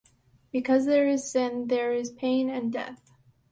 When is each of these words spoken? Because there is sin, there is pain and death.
Because 0.51 0.87
there 0.87 1.07
is 1.07 1.29
sin, 1.31 1.67
there 1.67 1.93
is 1.93 2.09
pain 2.09 2.49
and 2.49 2.73
death. 2.73 3.11